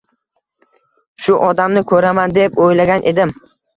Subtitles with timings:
[1.25, 3.37] Shu odamni koʻraman deb oʻylagan edim.